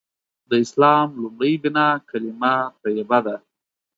د 0.49 0.51
اسلام 0.65 1.07
لومړۍ 1.23 1.53
بناء 1.63 1.93
کلیمه 2.09 2.55
طیبه 2.83 3.19
ده. 3.25 3.35